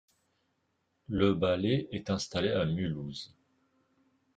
[1.09, 3.35] Le Ballet est installé à Mulhouse.